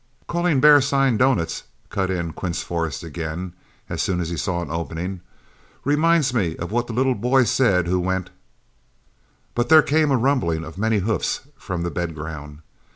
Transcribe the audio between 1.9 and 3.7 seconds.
cut in Quince Forrest again,